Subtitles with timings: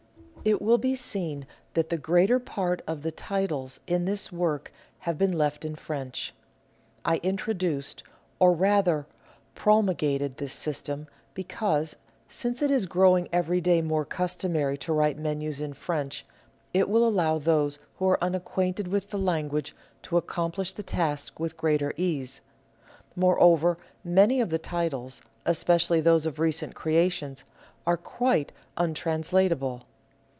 [0.43, 1.45] It will be seen
[1.75, 6.33] that the greater part of the titles in this work have been left in French.
[7.05, 8.01] I introduced,
[8.39, 9.05] or rather
[9.55, 11.95] promul gated this system, because,
[12.27, 16.25] since it is growing every day more customary to write menus in French,
[16.73, 21.55] it will allow those who are unacquainted with the language to accomplish the task with
[21.55, 22.41] greater ease.
[23.15, 27.43] Moreover, many of the titles— especially those of recent creations—
[27.85, 29.83] are quite untranslatable.